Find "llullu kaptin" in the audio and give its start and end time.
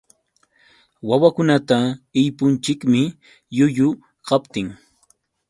3.55-4.67